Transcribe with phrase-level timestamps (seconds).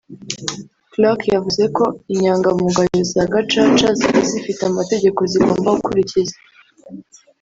[0.91, 6.35] Clark yavuze ko Inyangamugayo za Gacaca zari zifite amategeko zigomba gukurikiza